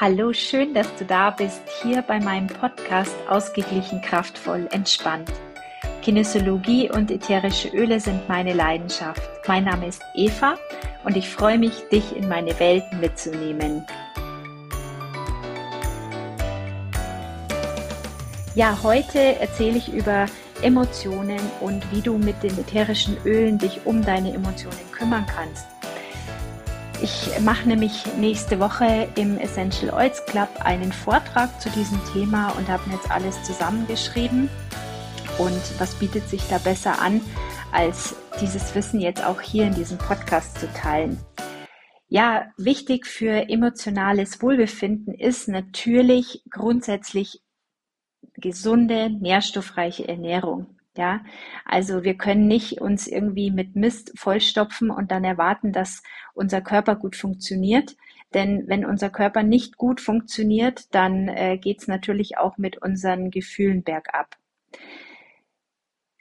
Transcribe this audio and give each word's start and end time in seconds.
Hallo, 0.00 0.32
schön, 0.32 0.72
dass 0.72 0.88
du 0.96 1.04
da 1.04 1.30
bist, 1.30 1.60
hier 1.82 2.00
bei 2.00 2.18
meinem 2.18 2.46
Podcast 2.46 3.14
Ausgeglichen, 3.28 4.00
kraftvoll, 4.00 4.66
entspannt. 4.72 5.30
Kinesiologie 6.00 6.90
und 6.90 7.10
ätherische 7.10 7.68
Öle 7.68 8.00
sind 8.00 8.26
meine 8.26 8.54
Leidenschaft. 8.54 9.22
Mein 9.46 9.64
Name 9.64 9.88
ist 9.88 10.00
Eva 10.14 10.56
und 11.04 11.14
ich 11.14 11.28
freue 11.28 11.58
mich, 11.58 11.74
dich 11.92 12.16
in 12.16 12.26
meine 12.26 12.58
Welt 12.58 12.84
mitzunehmen. 13.00 13.86
Ja, 18.54 18.78
heute 18.82 19.38
erzähle 19.40 19.76
ich 19.76 19.92
über 19.92 20.24
Emotionen 20.62 21.40
und 21.60 21.84
wie 21.92 22.00
du 22.00 22.16
mit 22.16 22.42
den 22.42 22.58
ätherischen 22.58 23.18
Ölen 23.26 23.58
dich 23.58 23.84
um 23.84 24.02
deine 24.02 24.32
Emotionen 24.32 24.90
kümmern 24.90 25.26
kannst. 25.26 25.66
Ich 27.02 27.40
mache 27.40 27.68
nämlich 27.68 28.06
nächste 28.16 28.60
Woche 28.60 29.08
im 29.16 29.36
Essential 29.36 29.92
Oils 29.92 30.24
Club 30.26 30.48
einen 30.60 30.92
Vortrag 30.92 31.60
zu 31.60 31.68
diesem 31.70 31.98
Thema 32.12 32.50
und 32.50 32.68
habe 32.68 32.88
mir 32.88 32.94
jetzt 32.94 33.10
alles 33.10 33.42
zusammengeschrieben. 33.42 34.48
Und 35.36 35.80
was 35.80 35.96
bietet 35.96 36.28
sich 36.28 36.46
da 36.48 36.58
besser 36.58 37.02
an, 37.02 37.20
als 37.72 38.14
dieses 38.40 38.72
Wissen 38.76 39.00
jetzt 39.00 39.24
auch 39.24 39.40
hier 39.40 39.66
in 39.66 39.74
diesem 39.74 39.98
Podcast 39.98 40.60
zu 40.60 40.72
teilen? 40.74 41.18
Ja, 42.06 42.52
wichtig 42.56 43.06
für 43.06 43.48
emotionales 43.48 44.40
Wohlbefinden 44.40 45.12
ist 45.12 45.48
natürlich 45.48 46.44
grundsätzlich 46.50 47.42
gesunde, 48.34 49.10
nährstoffreiche 49.10 50.06
Ernährung. 50.06 50.78
Ja, 50.96 51.24
also 51.64 52.04
wir 52.04 52.18
können 52.18 52.46
nicht 52.46 52.82
uns 52.82 53.06
irgendwie 53.06 53.50
mit 53.50 53.76
Mist 53.76 54.12
vollstopfen 54.14 54.90
und 54.90 55.10
dann 55.10 55.24
erwarten, 55.24 55.72
dass 55.72 56.02
unser 56.34 56.60
Körper 56.60 56.96
gut 56.96 57.16
funktioniert. 57.16 57.96
Denn 58.34 58.64
wenn 58.66 58.84
unser 58.84 59.08
Körper 59.08 59.42
nicht 59.42 59.78
gut 59.78 60.00
funktioniert, 60.02 60.94
dann 60.94 61.28
äh, 61.28 61.56
geht 61.56 61.80
es 61.80 61.88
natürlich 61.88 62.36
auch 62.36 62.58
mit 62.58 62.80
unseren 62.82 63.30
Gefühlen 63.30 63.82
bergab. 63.82 64.36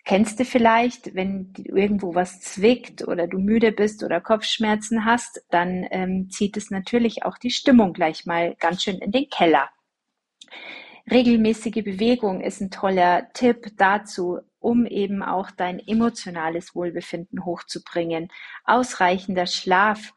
Kennst 0.03 0.39
du 0.39 0.45
vielleicht, 0.45 1.15
wenn 1.15 1.53
irgendwo 1.57 2.15
was 2.15 2.41
zwickt 2.41 3.07
oder 3.07 3.27
du 3.27 3.39
müde 3.39 3.71
bist 3.71 4.03
oder 4.03 4.19
Kopfschmerzen 4.19 5.05
hast, 5.05 5.45
dann 5.49 5.85
ähm, 5.91 6.29
zieht 6.29 6.57
es 6.57 6.71
natürlich 6.71 7.23
auch 7.23 7.37
die 7.37 7.51
Stimmung 7.51 7.93
gleich 7.93 8.25
mal 8.25 8.55
ganz 8.59 8.83
schön 8.83 8.97
in 8.97 9.11
den 9.11 9.29
Keller. 9.29 9.69
Regelmäßige 11.09 11.83
Bewegung 11.83 12.41
ist 12.41 12.61
ein 12.61 12.71
toller 12.71 13.31
Tipp 13.33 13.73
dazu, 13.77 14.39
um 14.61 14.85
eben 14.85 15.23
auch 15.23 15.51
dein 15.51 15.79
emotionales 15.79 16.75
Wohlbefinden 16.75 17.43
hochzubringen. 17.43 18.29
Ausreichender 18.63 19.47
Schlaf, 19.47 20.13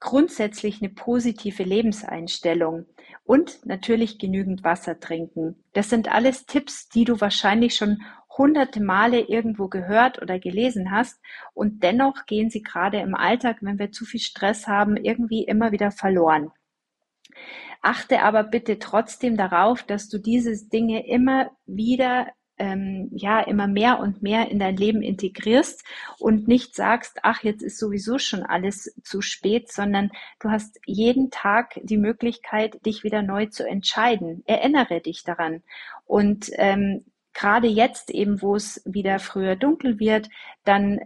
grundsätzlich 0.00 0.82
eine 0.82 0.90
positive 0.90 1.62
Lebenseinstellung 1.62 2.86
und 3.24 3.64
natürlich 3.64 4.18
genügend 4.18 4.64
Wasser 4.64 4.98
trinken. 4.98 5.62
Das 5.72 5.88
sind 5.88 6.12
alles 6.12 6.46
Tipps, 6.46 6.88
die 6.88 7.04
du 7.04 7.20
wahrscheinlich 7.20 7.76
schon 7.76 8.02
hunderte 8.36 8.82
Male 8.82 9.20
irgendwo 9.20 9.68
gehört 9.68 10.20
oder 10.20 10.38
gelesen 10.38 10.90
hast 10.90 11.20
und 11.52 11.82
dennoch 11.82 12.26
gehen 12.26 12.50
sie 12.50 12.62
gerade 12.62 12.98
im 12.98 13.14
Alltag, 13.14 13.58
wenn 13.60 13.78
wir 13.78 13.92
zu 13.92 14.04
viel 14.04 14.20
Stress 14.20 14.66
haben, 14.66 14.96
irgendwie 14.96 15.44
immer 15.44 15.72
wieder 15.72 15.90
verloren. 15.90 16.50
Achte 17.82 18.22
aber 18.22 18.44
bitte 18.44 18.78
trotzdem 18.78 19.36
darauf, 19.36 19.82
dass 19.82 20.08
du 20.08 20.18
diese 20.18 20.54
Dinge 20.68 21.06
immer 21.06 21.50
wieder 21.66 22.28
ähm, 22.60 23.08
ja 23.12 23.40
immer 23.40 23.66
mehr 23.66 23.98
und 23.98 24.22
mehr 24.22 24.50
in 24.50 24.58
dein 24.58 24.76
Leben 24.76 25.02
integrierst 25.02 25.82
und 26.18 26.46
nicht 26.46 26.76
sagst, 26.76 27.18
ach, 27.22 27.42
jetzt 27.42 27.62
ist 27.62 27.78
sowieso 27.78 28.18
schon 28.18 28.42
alles 28.42 28.94
zu 29.02 29.22
spät, 29.22 29.72
sondern 29.72 30.10
du 30.38 30.50
hast 30.50 30.78
jeden 30.84 31.30
Tag 31.30 31.80
die 31.82 31.96
Möglichkeit, 31.96 32.84
dich 32.84 33.02
wieder 33.02 33.22
neu 33.22 33.46
zu 33.46 33.66
entscheiden. 33.66 34.42
Erinnere 34.46 35.00
dich 35.00 35.24
daran. 35.24 35.62
Und 36.04 36.50
ähm, 36.54 37.06
gerade 37.32 37.66
jetzt 37.66 38.10
eben, 38.10 38.42
wo 38.42 38.54
es 38.54 38.82
wieder 38.84 39.18
früher 39.18 39.56
dunkel 39.56 39.98
wird, 39.98 40.28
dann 40.64 41.00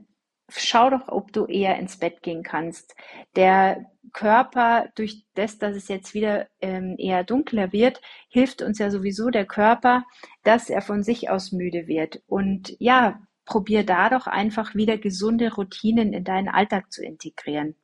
schau 0.48 0.90
doch, 0.90 1.08
ob 1.08 1.32
du 1.32 1.46
eher 1.46 1.78
ins 1.78 1.98
Bett 1.98 2.22
gehen 2.22 2.42
kannst. 2.42 2.94
Der 3.36 3.86
Körper, 4.14 4.88
durch 4.94 5.26
das, 5.34 5.58
dass 5.58 5.76
es 5.76 5.88
jetzt 5.88 6.14
wieder 6.14 6.48
ähm, 6.62 6.94
eher 6.98 7.24
dunkler 7.24 7.72
wird, 7.72 8.00
hilft 8.30 8.62
uns 8.62 8.78
ja 8.78 8.90
sowieso 8.90 9.28
der 9.28 9.44
Körper, 9.44 10.04
dass 10.44 10.70
er 10.70 10.80
von 10.80 11.02
sich 11.02 11.28
aus 11.28 11.52
müde 11.52 11.86
wird. 11.86 12.22
Und 12.26 12.74
ja, 12.78 13.20
probier 13.44 13.84
da 13.84 14.08
doch 14.08 14.26
einfach 14.26 14.74
wieder 14.74 14.96
gesunde 14.96 15.52
Routinen 15.52 16.14
in 16.14 16.24
deinen 16.24 16.48
Alltag 16.48 16.90
zu 16.90 17.04
integrieren. 17.04 17.74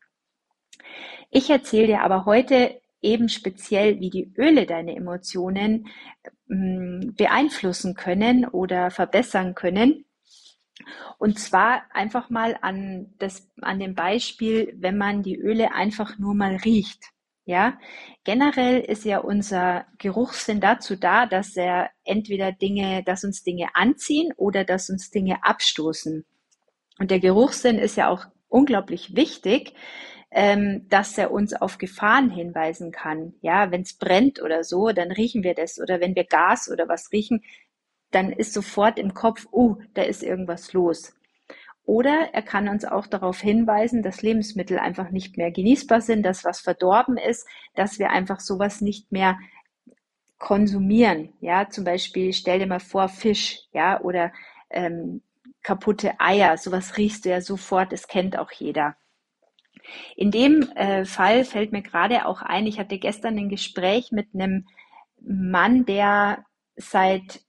Ich 1.30 1.50
erzähle 1.50 1.88
dir 1.88 2.02
aber 2.02 2.24
heute 2.24 2.80
eben 3.02 3.28
speziell, 3.28 4.00
wie 4.00 4.10
die 4.10 4.32
Öle 4.38 4.66
deine 4.66 4.96
Emotionen 4.96 5.88
ähm, 6.48 7.14
beeinflussen 7.16 7.94
können 7.94 8.46
oder 8.46 8.90
verbessern 8.90 9.54
können 9.54 10.06
und 11.18 11.38
zwar 11.38 11.82
einfach 11.92 12.30
mal 12.30 12.58
an 12.60 13.14
das, 13.18 13.48
an 13.60 13.78
dem 13.78 13.94
Beispiel, 13.94 14.74
wenn 14.78 14.96
man 14.96 15.22
die 15.22 15.38
Öle 15.38 15.72
einfach 15.72 16.18
nur 16.18 16.34
mal 16.34 16.56
riecht. 16.56 17.04
Ja, 17.46 17.78
generell 18.22 18.80
ist 18.80 19.04
ja 19.04 19.18
unser 19.18 19.86
Geruchssinn 19.98 20.60
dazu 20.60 20.94
da, 20.94 21.26
dass 21.26 21.56
er 21.56 21.90
entweder 22.04 22.52
Dinge, 22.52 23.02
dass 23.02 23.24
uns 23.24 23.42
Dinge 23.42 23.70
anziehen 23.74 24.32
oder 24.36 24.64
dass 24.64 24.88
uns 24.88 25.10
Dinge 25.10 25.42
abstoßen. 25.42 26.24
Und 26.98 27.10
der 27.10 27.18
Geruchssinn 27.18 27.78
ist 27.78 27.96
ja 27.96 28.08
auch 28.08 28.26
unglaublich 28.48 29.16
wichtig, 29.16 29.74
ähm, 30.30 30.86
dass 30.88 31.18
er 31.18 31.32
uns 31.32 31.54
auf 31.54 31.78
Gefahren 31.78 32.30
hinweisen 32.30 32.92
kann. 32.92 33.34
Ja, 33.40 33.70
wenn 33.72 33.82
es 33.82 33.94
brennt 33.94 34.40
oder 34.40 34.62
so, 34.62 34.92
dann 34.92 35.10
riechen 35.10 35.42
wir 35.42 35.54
das. 35.54 35.80
Oder 35.80 36.00
wenn 36.00 36.14
wir 36.14 36.24
Gas 36.24 36.70
oder 36.70 36.88
was 36.88 37.10
riechen, 37.10 37.42
dann 38.10 38.32
ist 38.32 38.52
sofort 38.52 38.98
im 38.98 39.14
Kopf, 39.14 39.46
oh, 39.50 39.76
da 39.94 40.02
ist 40.02 40.22
irgendwas 40.22 40.72
los. 40.72 41.14
Oder 41.84 42.30
er 42.32 42.42
kann 42.42 42.68
uns 42.68 42.84
auch 42.84 43.06
darauf 43.06 43.40
hinweisen, 43.40 44.02
dass 44.02 44.22
Lebensmittel 44.22 44.78
einfach 44.78 45.10
nicht 45.10 45.36
mehr 45.36 45.50
genießbar 45.50 46.00
sind, 46.00 46.22
dass 46.22 46.44
was 46.44 46.60
verdorben 46.60 47.16
ist, 47.16 47.48
dass 47.74 47.98
wir 47.98 48.10
einfach 48.10 48.40
sowas 48.40 48.80
nicht 48.80 49.10
mehr 49.10 49.38
konsumieren. 50.38 51.32
Ja, 51.40 51.68
zum 51.68 51.84
Beispiel 51.84 52.32
stell 52.32 52.60
dir 52.60 52.66
mal 52.66 52.80
vor 52.80 53.08
Fisch, 53.08 53.60
ja, 53.72 54.00
oder 54.00 54.32
ähm, 54.70 55.22
kaputte 55.62 56.18
Eier. 56.20 56.56
Sowas 56.56 56.96
riechst 56.96 57.24
du 57.24 57.30
ja 57.30 57.40
sofort. 57.40 57.92
Das 57.92 58.06
kennt 58.06 58.38
auch 58.38 58.52
jeder. 58.52 58.96
In 60.16 60.30
dem 60.30 60.62
äh, 60.76 61.04
Fall 61.04 61.44
fällt 61.44 61.72
mir 61.72 61.82
gerade 61.82 62.26
auch 62.26 62.42
ein, 62.42 62.66
ich 62.66 62.78
hatte 62.78 62.98
gestern 62.98 63.38
ein 63.38 63.48
Gespräch 63.48 64.12
mit 64.12 64.28
einem 64.34 64.66
Mann, 65.20 65.84
der 65.86 66.44
seit 66.76 67.40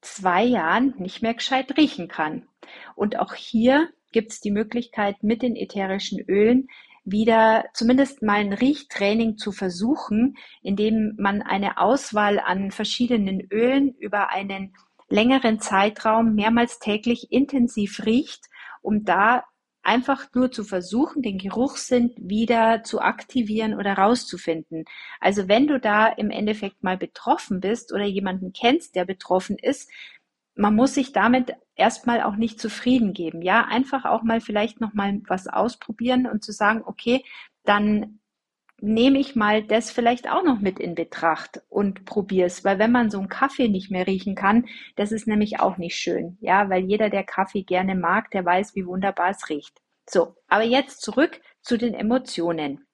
zwei 0.00 0.44
Jahren 0.44 0.94
nicht 0.98 1.22
mehr 1.22 1.34
gescheit 1.34 1.76
riechen 1.76 2.08
kann. 2.08 2.48
Und 2.94 3.18
auch 3.18 3.34
hier 3.34 3.88
gibt 4.12 4.32
es 4.32 4.40
die 4.40 4.50
Möglichkeit, 4.50 5.22
mit 5.22 5.42
den 5.42 5.56
ätherischen 5.56 6.20
Ölen 6.20 6.68
wieder 7.04 7.64
zumindest 7.72 8.22
mal 8.22 8.40
ein 8.40 8.52
Riechtraining 8.52 9.38
zu 9.38 9.52
versuchen, 9.52 10.36
indem 10.62 11.14
man 11.18 11.42
eine 11.42 11.78
Auswahl 11.78 12.38
an 12.38 12.70
verschiedenen 12.70 13.40
Ölen 13.50 13.94
über 13.94 14.30
einen 14.30 14.74
längeren 15.08 15.58
Zeitraum 15.60 16.34
mehrmals 16.34 16.78
täglich 16.78 17.32
intensiv 17.32 18.04
riecht, 18.04 18.46
um 18.82 19.04
da 19.04 19.44
einfach 19.88 20.26
nur 20.34 20.52
zu 20.52 20.64
versuchen, 20.64 21.22
den 21.22 21.38
Geruchssinn 21.38 22.12
wieder 22.18 22.82
zu 22.84 23.00
aktivieren 23.00 23.72
oder 23.72 23.94
rauszufinden. 23.94 24.84
Also 25.18 25.48
wenn 25.48 25.66
du 25.66 25.80
da 25.80 26.08
im 26.08 26.30
Endeffekt 26.30 26.84
mal 26.84 26.98
betroffen 26.98 27.60
bist 27.60 27.90
oder 27.94 28.04
jemanden 28.04 28.52
kennst, 28.52 28.96
der 28.96 29.06
betroffen 29.06 29.56
ist, 29.56 29.90
man 30.54 30.74
muss 30.74 30.92
sich 30.92 31.12
damit 31.12 31.54
erstmal 31.74 32.22
auch 32.22 32.36
nicht 32.36 32.60
zufrieden 32.60 33.14
geben. 33.14 33.40
Ja, 33.40 33.64
einfach 33.64 34.04
auch 34.04 34.22
mal 34.22 34.42
vielleicht 34.42 34.78
noch 34.78 34.92
mal 34.92 35.22
was 35.26 35.46
ausprobieren 35.46 36.26
und 36.26 36.44
zu 36.44 36.52
sagen, 36.52 36.82
okay, 36.84 37.24
dann 37.64 38.20
nehme 38.80 39.18
ich 39.18 39.34
mal 39.36 39.62
das 39.62 39.90
vielleicht 39.90 40.30
auch 40.30 40.42
noch 40.42 40.60
mit 40.60 40.78
in 40.78 40.94
Betracht 40.94 41.62
und 41.68 42.04
probiere 42.04 42.46
es, 42.46 42.64
weil 42.64 42.78
wenn 42.78 42.92
man 42.92 43.10
so 43.10 43.18
einen 43.18 43.28
Kaffee 43.28 43.68
nicht 43.68 43.90
mehr 43.90 44.06
riechen 44.06 44.34
kann, 44.34 44.66
das 44.96 45.12
ist 45.12 45.26
nämlich 45.26 45.60
auch 45.60 45.78
nicht 45.78 45.96
schön, 45.96 46.38
ja, 46.40 46.70
weil 46.70 46.84
jeder, 46.84 47.10
der 47.10 47.24
Kaffee 47.24 47.62
gerne 47.62 47.94
mag, 47.94 48.30
der 48.30 48.44
weiß, 48.44 48.74
wie 48.74 48.86
wunderbar 48.86 49.30
es 49.30 49.48
riecht. 49.48 49.80
So, 50.08 50.36
aber 50.46 50.64
jetzt 50.64 51.02
zurück 51.02 51.40
zu 51.60 51.76
den 51.76 51.94
Emotionen. 51.94 52.86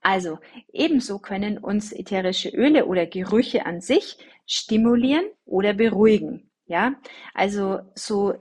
Also, 0.00 0.38
ebenso 0.72 1.18
können 1.18 1.58
uns 1.58 1.92
ätherische 1.92 2.50
Öle 2.50 2.86
oder 2.86 3.06
Gerüche 3.06 3.66
an 3.66 3.80
sich 3.80 4.18
stimulieren 4.46 5.24
oder 5.46 5.72
beruhigen. 5.72 6.50
Ja, 6.66 6.94
also 7.34 7.80
so 7.94 8.34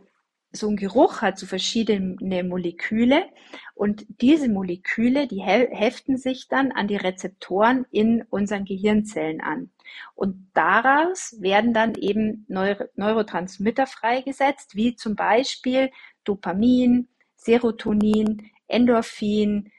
so 0.53 0.69
ein 0.69 0.77
Geruch 0.77 1.21
hat 1.21 1.39
so 1.39 1.45
verschiedene 1.45 2.43
Moleküle 2.43 3.25
und 3.73 4.05
diese 4.21 4.49
Moleküle, 4.49 5.27
die 5.27 5.41
heften 5.41 6.17
sich 6.17 6.47
dann 6.47 6.71
an 6.71 6.87
die 6.87 6.95
Rezeptoren 6.95 7.85
in 7.91 8.21
unseren 8.29 8.63
Gehirnzellen 8.63 9.41
an. 9.41 9.71
Und 10.15 10.49
daraus 10.53 11.35
werden 11.39 11.73
dann 11.73 11.95
eben 11.95 12.45
Neuro 12.47 12.85
Neurotransmitter 12.95 13.87
freigesetzt, 13.87 14.75
wie 14.75 14.95
zum 14.95 15.15
Beispiel 15.15 15.91
Dopamin, 16.23 17.09
Serotonin, 17.35 18.49
Endorphin, 18.67 19.71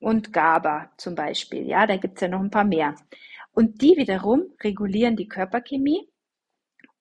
und 0.00 0.32
GABA 0.32 0.92
zum 0.96 1.14
Beispiel. 1.14 1.66
Ja, 1.66 1.86
da 1.86 1.96
gibt 1.96 2.16
es 2.16 2.20
ja 2.20 2.28
noch 2.28 2.40
ein 2.40 2.50
paar 2.50 2.64
mehr. 2.64 2.94
Und 3.52 3.80
die 3.82 3.96
wiederum 3.96 4.44
regulieren 4.62 5.16
die 5.16 5.28
Körperchemie 5.28 6.08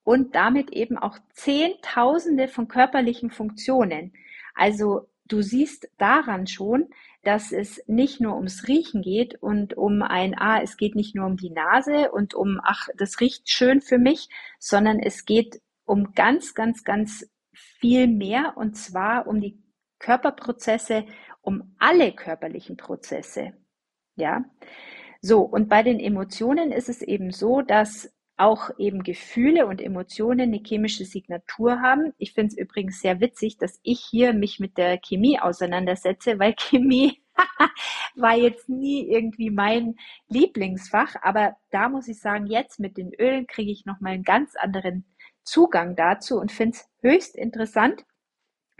und 0.05 0.35
damit 0.35 0.71
eben 0.71 0.97
auch 0.97 1.17
Zehntausende 1.33 2.47
von 2.47 2.69
körperlichen 2.69 3.31
Funktionen. 3.31 4.13
Also 4.53 5.09
du 5.25 5.41
siehst 5.41 5.89
daran 5.97 6.47
schon, 6.47 6.87
dass 7.23 7.51
es 7.51 7.83
nicht 7.87 8.21
nur 8.21 8.35
ums 8.35 8.67
Riechen 8.67 9.01
geht 9.01 9.41
und 9.41 9.75
um 9.75 10.03
ein, 10.03 10.37
ah, 10.37 10.61
es 10.61 10.77
geht 10.77 10.95
nicht 10.95 11.15
nur 11.15 11.25
um 11.25 11.37
die 11.37 11.49
Nase 11.49 12.11
und 12.11 12.35
um, 12.35 12.61
ach, 12.63 12.87
das 12.95 13.19
riecht 13.19 13.49
schön 13.49 13.81
für 13.81 13.97
mich, 13.97 14.29
sondern 14.59 14.99
es 14.99 15.25
geht 15.25 15.59
um 15.85 16.13
ganz, 16.13 16.53
ganz, 16.53 16.83
ganz 16.83 17.27
viel 17.53 18.07
mehr 18.07 18.53
und 18.55 18.77
zwar 18.77 19.25
um 19.25 19.41
die 19.41 19.59
Körperprozesse, 19.97 21.05
um 21.41 21.75
alle 21.79 22.11
körperlichen 22.11 22.77
Prozesse. 22.77 23.53
Ja. 24.15 24.45
So. 25.19 25.41
Und 25.41 25.67
bei 25.67 25.81
den 25.81 25.99
Emotionen 25.99 26.71
ist 26.71 26.89
es 26.89 27.01
eben 27.01 27.31
so, 27.31 27.63
dass 27.63 28.14
auch 28.37 28.69
eben 28.77 29.03
Gefühle 29.03 29.65
und 29.65 29.81
Emotionen 29.81 30.53
eine 30.53 30.61
chemische 30.63 31.05
Signatur 31.05 31.81
haben. 31.81 32.13
Ich 32.17 32.33
finde 32.33 32.53
es 32.53 32.57
übrigens 32.57 32.99
sehr 32.99 33.19
witzig, 33.19 33.57
dass 33.57 33.79
ich 33.83 34.01
hier 34.01 34.33
mich 34.33 34.59
mit 34.59 34.77
der 34.77 34.97
Chemie 34.97 35.39
auseinandersetze, 35.39 36.37
weil 36.39 36.53
Chemie 36.59 37.21
war 38.15 38.35
jetzt 38.35 38.69
nie 38.69 39.07
irgendwie 39.09 39.49
mein 39.49 39.95
Lieblingsfach, 40.27 41.15
aber 41.21 41.55
da 41.69 41.89
muss 41.89 42.07
ich 42.07 42.19
sagen, 42.19 42.47
jetzt 42.47 42.79
mit 42.79 42.97
den 42.97 43.13
Ölen 43.13 43.47
kriege 43.47 43.71
ich 43.71 43.85
nochmal 43.85 44.13
einen 44.13 44.23
ganz 44.23 44.55
anderen 44.55 45.05
Zugang 45.43 45.95
dazu 45.95 46.39
und 46.39 46.51
finde 46.51 46.77
es 46.77 46.89
höchst 47.01 47.35
interessant, 47.35 48.05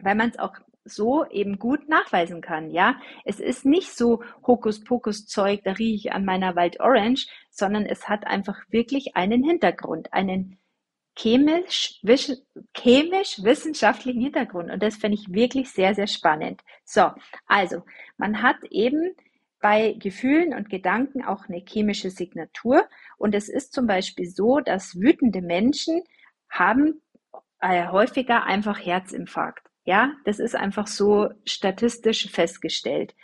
weil 0.01 0.15
man 0.15 0.29
es 0.29 0.39
auch 0.39 0.53
so 0.85 1.25
eben 1.29 1.59
gut 1.59 1.89
nachweisen 1.89 2.41
kann, 2.41 2.71
ja. 2.71 2.95
Es 3.25 3.39
ist 3.39 3.65
nicht 3.65 3.91
so 3.95 4.23
Hokuspokus-Zeug, 4.45 5.61
da 5.63 5.71
rieche 5.73 6.07
ich 6.09 6.13
an 6.13 6.25
meiner 6.25 6.55
Wald 6.55 6.79
Orange, 6.79 7.27
sondern 7.49 7.85
es 7.85 8.07
hat 8.07 8.25
einfach 8.27 8.59
wirklich 8.69 9.15
einen 9.15 9.43
Hintergrund, 9.43 10.13
einen 10.13 10.59
chemisch, 11.17 12.01
chemisch 12.73 13.43
wissenschaftlichen 13.43 14.21
Hintergrund. 14.21 14.71
Und 14.71 14.83
das 14.83 14.97
finde 14.97 15.17
ich 15.17 15.33
wirklich 15.33 15.71
sehr, 15.71 15.95
sehr 15.95 16.07
spannend. 16.07 16.61
So, 16.83 17.11
also, 17.47 17.83
man 18.17 18.41
hat 18.41 18.57
eben 18.69 19.15
bei 19.61 19.93
Gefühlen 19.93 20.53
und 20.53 20.69
Gedanken 20.69 21.23
auch 21.23 21.47
eine 21.47 21.63
chemische 21.67 22.11
Signatur. 22.11 22.87
Und 23.17 23.33
es 23.33 23.49
ist 23.49 23.73
zum 23.73 23.87
Beispiel 23.87 24.29
so, 24.29 24.59
dass 24.59 24.99
wütende 24.99 25.41
Menschen 25.41 26.03
haben 26.49 27.01
äh, 27.61 27.87
häufiger 27.87 28.43
einfach 28.43 28.79
Herzinfarkt. 28.85 29.64
Ja, 29.85 30.13
das 30.25 30.39
ist 30.39 30.55
einfach 30.55 30.87
so 30.87 31.29
statistisch 31.45 32.29
festgestellt. 32.31 33.15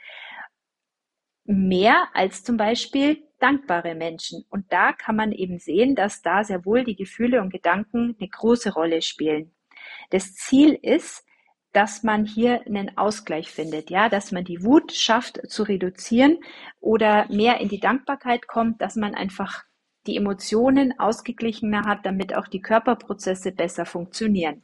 Mehr 1.44 2.08
als 2.14 2.44
zum 2.44 2.56
Beispiel 2.58 3.24
dankbare 3.40 3.96
Menschen. 3.96 4.46
Und 4.50 4.72
da 4.72 4.94
kann 4.94 5.16
man 5.16 5.32
eben 5.32 5.58
sehen, 5.58 5.96
dass 5.96 6.22
da 6.22 6.44
sehr 6.44 6.64
wohl 6.64 6.84
die 6.84 6.96
Gefühle 6.96 7.42
und 7.42 7.52
Gedanken 7.52 8.16
eine 8.20 8.30
große 8.30 8.74
Rolle 8.74 9.02
spielen. 9.02 9.52
Das 10.12 10.36
Ziel 10.36 10.78
ist, 10.82 11.26
dass 11.74 12.04
man 12.04 12.26
hier 12.26 12.66
einen 12.68 12.98
Ausgleich 12.98 13.50
findet, 13.50 13.90
ja, 13.90 14.10
dass 14.10 14.32
man 14.32 14.44
die 14.44 14.64
Wut 14.64 14.92
schafft 14.92 15.40
zu 15.50 15.64
reduzieren 15.64 16.40
oder 16.80 17.28
mehr 17.30 17.60
in 17.60 17.70
die 17.70 17.80
Dankbarkeit 17.80 18.48
kommt, 18.48 18.82
dass 18.82 18.96
man 18.96 19.16
einfach 19.16 19.64
die 20.06 20.18
Emotionen 20.18 21.00
ausgeglichener 21.00 21.86
hat, 21.86 22.06
damit 22.06 22.36
auch 22.36 22.48
die 22.48 22.62
Körperprozesse 22.62 23.52
besser 23.52 23.86
funktionieren. 23.86 24.64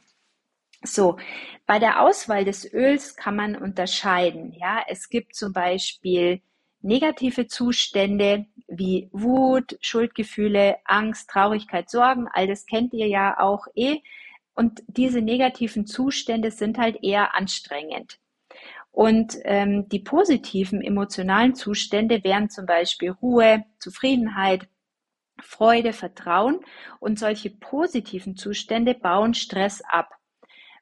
So, 0.82 1.18
bei 1.66 1.78
der 1.78 2.02
Auswahl 2.02 2.44
des 2.44 2.72
Öls 2.72 3.16
kann 3.16 3.36
man 3.36 3.56
unterscheiden. 3.56 4.52
Ja, 4.52 4.82
es 4.88 5.08
gibt 5.08 5.34
zum 5.34 5.52
Beispiel 5.52 6.40
negative 6.80 7.48
Zustände 7.48 8.46
wie 8.68 9.08
Wut, 9.12 9.76
Schuldgefühle, 9.80 10.76
Angst, 10.84 11.30
Traurigkeit, 11.30 11.90
Sorgen. 11.90 12.28
All 12.32 12.46
das 12.46 12.66
kennt 12.66 12.92
ihr 12.94 13.08
ja 13.08 13.38
auch 13.40 13.66
eh. 13.74 13.98
Und 14.54 14.82
diese 14.86 15.20
negativen 15.20 15.86
Zustände 15.86 16.50
sind 16.50 16.78
halt 16.78 17.02
eher 17.02 17.34
anstrengend. 17.34 18.18
Und 18.90 19.38
ähm, 19.44 19.88
die 19.88 20.00
positiven 20.00 20.82
emotionalen 20.82 21.54
Zustände 21.54 22.24
wären 22.24 22.50
zum 22.50 22.66
Beispiel 22.66 23.10
Ruhe, 23.10 23.64
Zufriedenheit, 23.78 24.68
Freude, 25.40 25.92
Vertrauen. 25.92 26.60
Und 27.00 27.18
solche 27.18 27.50
positiven 27.50 28.36
Zustände 28.36 28.94
bauen 28.94 29.34
Stress 29.34 29.82
ab. 29.82 30.17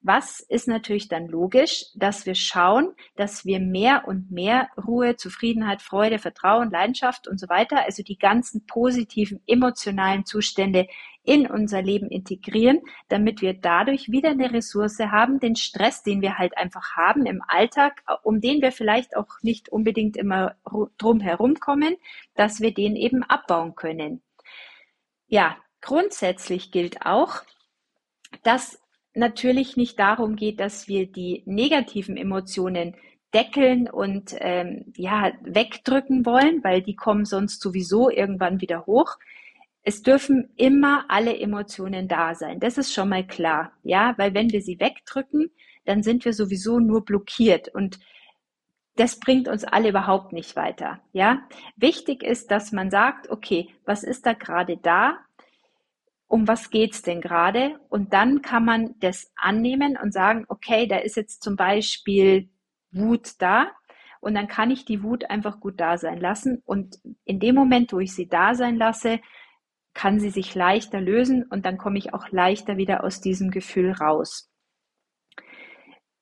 Was 0.09 0.39
ist 0.39 0.69
natürlich 0.69 1.09
dann 1.09 1.27
logisch, 1.27 1.87
dass 1.97 2.27
wir 2.27 2.37
schauen, 2.37 2.95
dass 3.17 3.45
wir 3.45 3.59
mehr 3.59 4.05
und 4.07 4.31
mehr 4.31 4.69
Ruhe, 4.87 5.17
Zufriedenheit, 5.17 5.83
Freude, 5.83 6.21
Vertrauen, 6.21 6.71
Leidenschaft 6.71 7.27
und 7.27 7.41
so 7.41 7.49
weiter, 7.49 7.85
also 7.85 8.05
die 8.05 8.17
ganzen 8.17 8.67
positiven 8.67 9.43
emotionalen 9.49 10.25
Zustände 10.25 10.87
in 11.25 11.49
unser 11.51 11.83
Leben 11.83 12.09
integrieren, 12.09 12.83
damit 13.09 13.43
wir 13.43 13.55
dadurch 13.55 14.09
wieder 14.09 14.31
eine 14.31 14.53
Ressource 14.53 15.01
haben, 15.01 15.41
den 15.41 15.57
Stress, 15.57 16.05
den 16.05 16.23
wir 16.23 16.39
halt 16.39 16.57
einfach 16.57 16.95
haben 16.95 17.27
im 17.27 17.43
Alltag, 17.49 18.05
um 18.23 18.41
den 18.41 18.63
wir 18.63 18.71
vielleicht 18.71 19.17
auch 19.17 19.43
nicht 19.43 19.71
unbedingt 19.71 20.17
immer 20.17 20.55
drum 20.99 21.19
herum 21.19 21.57
kommen, 21.57 21.97
dass 22.37 22.61
wir 22.61 22.73
den 22.73 22.95
eben 22.95 23.25
abbauen 23.25 23.75
können. 23.75 24.23
Ja, 25.27 25.57
grundsätzlich 25.81 26.71
gilt 26.71 27.05
auch, 27.05 27.43
dass 28.45 28.81
natürlich 29.17 29.77
nicht 29.77 29.99
darum 29.99 30.37
geht, 30.37 30.61
dass 30.61 30.89
wir 30.89 31.07
die 31.07 31.43
negativen 31.47 32.17
Emotionen 32.17 32.95
deckeln 33.35 33.89
und 33.91 34.35
ähm, 34.39 34.93
ja 34.97 35.33
wegdrücken 35.43 36.25
wollen, 36.25 36.63
weil 36.65 36.83
die 36.83 36.97
kommen 36.97 37.25
sonst 37.25 37.61
sowieso 37.61 38.11
irgendwann 38.11 38.61
wieder 38.61 38.87
hoch. 38.87 39.17
Es 39.83 40.03
dürfen 40.03 40.51
immer 40.57 41.05
alle 41.09 41.39
Emotionen 41.39 42.09
da 42.09 42.35
sein. 42.35 42.61
Das 42.61 42.79
ist 42.79 42.93
schon 42.93 43.09
mal 43.09 43.27
klar, 43.27 43.73
ja, 43.83 44.15
weil 44.17 44.35
wenn 44.35 44.51
wir 44.51 44.63
sie 44.63 44.81
wegdrücken, 44.81 45.51
dann 45.85 46.03
sind 46.03 46.25
wir 46.25 46.33
sowieso 46.33 46.81
nur 46.81 47.05
blockiert 47.05 47.69
und 47.69 47.99
das 48.97 49.21
bringt 49.21 49.47
uns 49.49 49.65
alle 49.65 49.91
überhaupt 49.91 50.33
nicht 50.33 50.57
weiter, 50.57 51.01
ja. 51.13 51.43
Wichtig 51.77 52.23
ist, 52.23 52.51
dass 52.51 52.73
man 52.73 52.91
sagt, 52.91 53.29
okay, 53.31 53.69
was 53.85 54.03
ist 54.03 54.25
da 54.25 54.33
gerade 54.33 54.79
da? 54.79 55.19
Um 56.29 56.49
was 56.49 56.71
geht's 56.71 57.03
denn 57.03 57.21
gerade? 57.21 57.79
Und 57.89 58.13
dann 58.13 58.43
kann 58.43 58.65
man 58.65 58.95
das 59.01 59.33
annehmen 59.37 59.97
und 60.01 60.13
sagen, 60.13 60.45
okay, 60.49 60.87
da 60.87 60.99
ist 60.99 61.17
jetzt 61.17 61.43
zum 61.43 61.57
Beispiel 61.57 62.51
Wut 62.91 63.33
da. 63.39 63.71
Und 64.21 64.35
dann 64.35 64.49
kann 64.49 64.71
ich 64.71 64.85
die 64.85 65.03
Wut 65.03 65.31
einfach 65.31 65.61
gut 65.61 65.81
da 65.81 65.99
sein 65.99 66.19
lassen. 66.19 66.63
Und 66.65 66.97
in 67.25 67.39
dem 67.39 67.55
Moment, 67.55 67.93
wo 67.93 68.01
ich 68.01 68.15
sie 68.15 68.29
da 68.29 68.55
sein 68.55 68.77
lasse, 68.77 69.21
kann 69.95 70.21
sie 70.21 70.31
sich 70.31 70.55
leichter 70.55 71.01
lösen 71.01 71.45
und 71.45 71.65
dann 71.65 71.79
komme 71.79 71.99
ich 71.99 72.13
auch 72.13 72.29
leichter 72.31 72.77
wieder 72.77 73.03
aus 73.03 73.21
diesem 73.21 73.51
Gefühl 73.51 73.93
raus. 73.93 74.51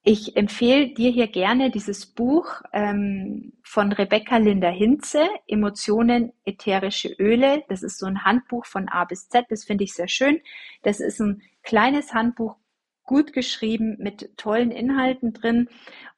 Ich 0.07 0.37
empfehle 0.37 0.93
dir 0.93 1.11
hier 1.11 1.29
gerne 1.29 1.71
dieses 1.71 2.05
Buch 2.05 2.61
ähm, 2.75 3.55
von 3.63 3.91
Rebecca 3.91 4.37
Linda 4.37 4.69
Hinze, 4.69 5.27
Emotionen, 5.47 6.35
ätherische 6.45 7.09
Öle. 7.19 7.65
Das 7.71 7.83
ist 7.83 7.99
so 7.99 8.05
ein 8.05 8.23
Handbuch 8.23 8.67
von 8.67 8.91
A 8.91 9.07
bis 9.07 9.31
Z. 9.31 9.47
Das 9.49 9.65
finde 9.65 9.85
ich 9.85 9.95
sehr 9.95 10.09
schön. 10.09 10.43
Das 10.83 11.01
ist 11.01 11.21
ein 11.21 11.41
kleines 11.63 12.13
Handbuch, 12.13 12.57
gut 13.05 13.33
geschrieben, 13.33 13.97
mit 13.99 14.37
tollen 14.37 14.71
Inhalten 14.71 15.33
drin. 15.33 15.71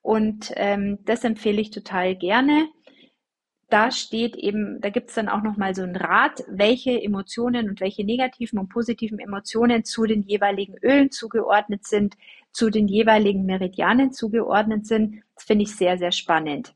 Und 0.03 0.53
ähm, 0.57 0.99
das 1.05 1.23
empfehle 1.23 1.61
ich 1.61 1.71
total 1.71 2.17
gerne 2.17 2.69
da 3.69 3.91
steht 3.91 4.37
eben, 4.37 4.81
da 4.81 4.91
gibt 4.91 5.09
es 5.09 5.17
dann 5.17 5.29
auch 5.29 5.43
nochmal 5.43 5.75
so 5.75 5.83
einen 5.83 5.97
Rat, 5.97 6.45
welche 6.49 7.03
Emotionen 7.03 7.69
und 7.69 7.81
welche 7.81 8.05
negativen 8.05 8.59
und 8.59 8.69
positiven 8.69 9.19
Emotionen 9.19 9.85
zu 9.85 10.05
den 10.05 10.23
jeweiligen 10.23 10.77
Ölen 10.83 11.11
zugeordnet 11.11 11.85
sind, 11.85 12.17
zu 12.53 12.71
den 12.71 12.87
jeweiligen 12.87 13.45
Meridianen 13.45 14.13
zugeordnet 14.13 14.87
sind. 14.87 15.23
Das 15.35 15.45
finde 15.45 15.65
ich 15.65 15.75
sehr, 15.75 15.99
sehr 15.99 16.13
spannend. 16.13 16.75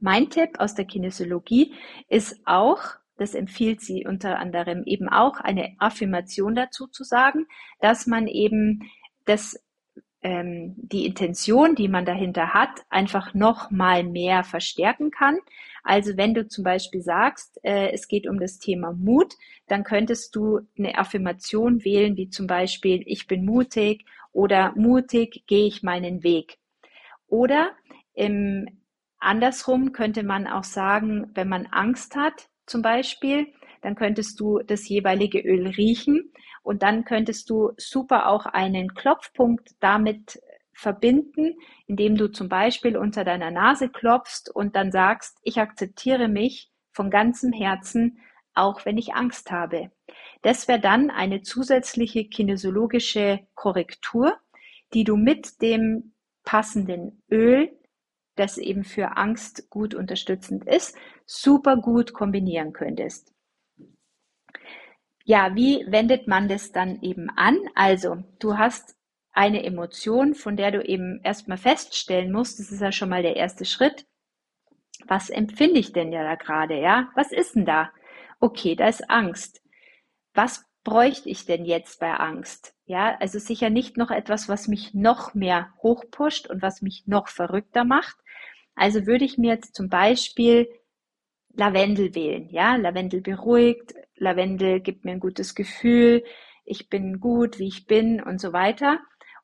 Mein 0.00 0.28
Tipp 0.28 0.58
aus 0.58 0.74
der 0.74 0.84
Kinesiologie 0.84 1.72
ist 2.08 2.40
auch, 2.44 2.80
das 3.16 3.34
empfiehlt 3.34 3.80
sie 3.80 4.06
unter 4.06 4.38
anderem 4.38 4.82
eben 4.84 5.08
auch, 5.08 5.40
eine 5.40 5.76
Affirmation 5.78 6.54
dazu 6.54 6.88
zu 6.88 7.04
sagen, 7.04 7.46
dass 7.80 8.06
man 8.06 8.26
eben 8.26 8.90
das 9.24 9.58
ähm, 10.26 10.74
die 10.76 11.06
Intention, 11.06 11.76
die 11.76 11.88
man 11.88 12.04
dahinter 12.04 12.52
hat, 12.52 12.84
einfach 12.88 13.32
noch 13.32 13.70
mal 13.70 14.02
mehr 14.02 14.42
verstärken 14.42 15.12
kann. 15.12 15.38
Also 15.86 16.16
wenn 16.16 16.34
du 16.34 16.48
zum 16.48 16.64
Beispiel 16.64 17.00
sagst, 17.00 17.60
äh, 17.62 17.92
es 17.92 18.08
geht 18.08 18.26
um 18.26 18.40
das 18.40 18.58
Thema 18.58 18.92
Mut, 18.92 19.34
dann 19.68 19.84
könntest 19.84 20.34
du 20.34 20.60
eine 20.76 20.98
Affirmation 20.98 21.84
wählen, 21.84 22.16
wie 22.16 22.28
zum 22.28 22.48
Beispiel, 22.48 23.02
ich 23.06 23.28
bin 23.28 23.44
mutig 23.44 24.04
oder 24.32 24.72
mutig 24.74 25.44
gehe 25.46 25.68
ich 25.68 25.84
meinen 25.84 26.24
Weg. 26.24 26.58
Oder 27.28 27.70
im, 28.14 28.66
andersrum 29.18 29.92
könnte 29.92 30.24
man 30.24 30.48
auch 30.48 30.64
sagen, 30.64 31.30
wenn 31.34 31.48
man 31.48 31.66
Angst 31.66 32.16
hat, 32.16 32.48
zum 32.66 32.82
Beispiel, 32.82 33.46
dann 33.80 33.94
könntest 33.94 34.40
du 34.40 34.58
das 34.58 34.88
jeweilige 34.88 35.38
Öl 35.38 35.68
riechen 35.68 36.32
und 36.64 36.82
dann 36.82 37.04
könntest 37.04 37.48
du 37.48 37.70
super 37.76 38.28
auch 38.28 38.44
einen 38.46 38.92
Klopfpunkt 38.92 39.70
damit 39.78 40.40
verbinden, 40.76 41.54
indem 41.86 42.16
du 42.16 42.28
zum 42.28 42.48
Beispiel 42.48 42.96
unter 42.96 43.24
deiner 43.24 43.50
Nase 43.50 43.88
klopfst 43.88 44.50
und 44.54 44.76
dann 44.76 44.92
sagst, 44.92 45.38
ich 45.42 45.58
akzeptiere 45.58 46.28
mich 46.28 46.70
von 46.92 47.10
ganzem 47.10 47.52
Herzen, 47.52 48.18
auch 48.54 48.84
wenn 48.84 48.98
ich 48.98 49.14
Angst 49.14 49.50
habe. 49.50 49.90
Das 50.42 50.68
wäre 50.68 50.80
dann 50.80 51.10
eine 51.10 51.42
zusätzliche 51.42 52.26
kinesiologische 52.26 53.40
Korrektur, 53.54 54.36
die 54.92 55.04
du 55.04 55.16
mit 55.16 55.62
dem 55.62 56.14
passenden 56.44 57.22
Öl, 57.30 57.70
das 58.36 58.58
eben 58.58 58.84
für 58.84 59.16
Angst 59.16 59.70
gut 59.70 59.94
unterstützend 59.94 60.64
ist, 60.66 60.96
super 61.24 61.76
gut 61.76 62.12
kombinieren 62.12 62.72
könntest. 62.72 63.32
Ja, 65.24 65.54
wie 65.56 65.84
wendet 65.88 66.28
man 66.28 66.48
das 66.48 66.70
dann 66.70 67.00
eben 67.02 67.30
an? 67.30 67.58
Also, 67.74 68.22
du 68.38 68.58
hast 68.58 68.95
eine 69.36 69.64
Emotion, 69.64 70.34
von 70.34 70.56
der 70.56 70.70
du 70.70 70.82
eben 70.82 71.20
erstmal 71.22 71.58
feststellen 71.58 72.32
musst, 72.32 72.58
das 72.58 72.72
ist 72.72 72.80
ja 72.80 72.90
schon 72.90 73.10
mal 73.10 73.22
der 73.22 73.36
erste 73.36 73.66
Schritt. 73.66 74.06
Was 75.06 75.28
empfinde 75.28 75.78
ich 75.78 75.92
denn 75.92 76.10
ja 76.10 76.22
da 76.22 76.36
gerade, 76.36 76.80
ja? 76.80 77.10
Was 77.14 77.32
ist 77.32 77.54
denn 77.54 77.66
da? 77.66 77.90
Okay, 78.40 78.74
da 78.76 78.88
ist 78.88 79.10
Angst. 79.10 79.62
Was 80.32 80.64
bräuchte 80.84 81.28
ich 81.28 81.44
denn 81.44 81.66
jetzt 81.66 82.00
bei 82.00 82.14
Angst? 82.14 82.74
Ja, 82.86 83.14
also 83.20 83.38
sicher 83.38 83.68
nicht 83.68 83.98
noch 83.98 84.10
etwas, 84.10 84.48
was 84.48 84.68
mich 84.68 84.94
noch 84.94 85.34
mehr 85.34 85.74
hochpusht 85.82 86.48
und 86.48 86.62
was 86.62 86.80
mich 86.80 87.06
noch 87.06 87.28
verrückter 87.28 87.84
macht. 87.84 88.16
Also 88.74 89.06
würde 89.06 89.26
ich 89.26 89.36
mir 89.36 89.52
jetzt 89.52 89.74
zum 89.74 89.90
Beispiel 89.90 90.66
Lavendel 91.52 92.14
wählen. 92.14 92.48
Ja, 92.48 92.76
Lavendel 92.76 93.20
beruhigt, 93.20 93.94
Lavendel 94.16 94.80
gibt 94.80 95.04
mir 95.04 95.12
ein 95.12 95.20
gutes 95.20 95.54
Gefühl, 95.54 96.24
ich 96.64 96.88
bin 96.88 97.20
gut, 97.20 97.58
wie 97.58 97.68
ich 97.68 97.86
bin 97.86 98.22
und 98.22 98.40
so 98.40 98.52
weiter. 98.54 98.98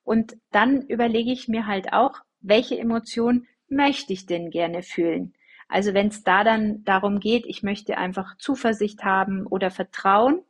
Und 0.05 0.37
dann 0.51 0.83
überlege 0.83 1.33
ich 1.33 1.49
mir 1.49 1.67
halt 1.67 1.93
auch, 1.93 2.21
welche 2.41 2.79
Emotion 2.79 3.47
möchte 3.69 4.13
ich 4.13 4.27
denn 4.27 4.51
gerne 4.51 4.83
fühlen? 4.83 5.35
Also 5.69 5.95
wenn 5.95 6.09
es 6.09 6.23
da 6.23 6.45
dann 6.45 6.85
darum 6.85 7.19
geht, 7.19 7.47
ich 7.47 7.63
möchte 7.63 7.97
einfach 7.97 8.37
Zuversicht 8.37 9.05
haben 9.05 9.47
oder 9.47 9.71
Vertrauen, 9.71 10.43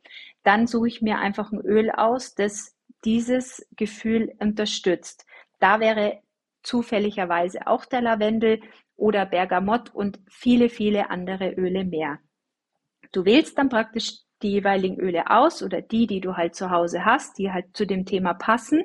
dann 0.43 0.67
suche 0.67 0.89
ich 0.89 1.01
mir 1.01 1.19
einfach 1.19 1.51
ein 1.51 1.61
Öl 1.61 1.91
aus, 1.91 2.35
das 2.35 2.75
dieses 3.05 3.65
Gefühl 3.77 4.33
unterstützt. 4.39 5.25
Da 5.59 5.79
wäre 5.79 6.19
zufälligerweise 6.61 7.67
auch 7.67 7.85
der 7.85 8.01
Lavendel 8.01 8.61
oder 8.97 9.25
Bergamott 9.25 9.93
und 9.93 10.19
viele, 10.27 10.69
viele 10.69 11.09
andere 11.09 11.51
Öle 11.53 11.85
mehr. 11.85 12.19
Du 13.11 13.25
wählst 13.25 13.57
dann 13.57 13.69
praktisch 13.69 14.19
die 14.41 14.51
jeweiligen 14.51 14.99
Öle 14.99 15.29
aus 15.29 15.63
oder 15.63 15.81
die, 15.81 16.05
die 16.05 16.19
du 16.19 16.35
halt 16.35 16.55
zu 16.55 16.69
Hause 16.69 17.05
hast, 17.05 17.37
die 17.37 17.51
halt 17.51 17.77
zu 17.77 17.87
dem 17.87 18.05
Thema 18.05 18.33
passen 18.33 18.83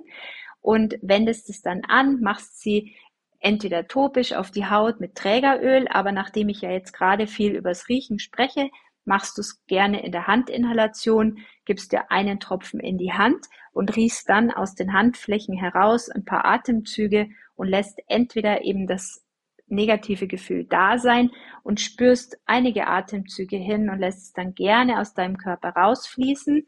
und 0.60 0.98
wendest 1.02 1.50
es 1.50 1.62
dann 1.62 1.84
an, 1.84 2.20
machst 2.20 2.60
sie 2.60 2.94
entweder 3.40 3.86
topisch 3.86 4.32
auf 4.32 4.50
die 4.50 4.66
Haut 4.66 5.00
mit 5.00 5.14
Trägeröl, 5.14 5.86
aber 5.88 6.12
nachdem 6.12 6.48
ich 6.48 6.60
ja 6.60 6.70
jetzt 6.70 6.92
gerade 6.92 7.26
viel 7.26 7.54
übers 7.54 7.88
Riechen 7.88 8.18
spreche, 8.18 8.70
machst 9.04 9.38
du 9.38 9.40
es 9.40 9.64
gerne 9.66 10.04
in 10.04 10.12
der 10.12 10.26
Handinhalation, 10.26 11.38
gibst 11.64 11.92
dir 11.92 12.10
einen 12.10 12.40
Tropfen 12.40 12.80
in 12.80 12.98
die 12.98 13.12
Hand 13.12 13.46
und 13.72 13.96
riechst 13.96 14.28
dann 14.28 14.50
aus 14.50 14.74
den 14.74 14.92
Handflächen 14.92 15.56
heraus 15.56 16.10
ein 16.10 16.24
paar 16.24 16.44
Atemzüge 16.44 17.28
und 17.54 17.68
lässt 17.68 18.00
entweder 18.06 18.64
eben 18.64 18.86
das 18.86 19.24
negative 19.66 20.26
Gefühl 20.26 20.64
da 20.64 20.98
sein 20.98 21.30
und 21.62 21.80
spürst 21.80 22.38
einige 22.46 22.86
Atemzüge 22.86 23.56
hin 23.56 23.90
und 23.90 23.98
lässt 23.98 24.22
es 24.22 24.32
dann 24.32 24.54
gerne 24.54 25.00
aus 25.00 25.14
deinem 25.14 25.36
Körper 25.36 25.70
rausfließen 25.70 26.66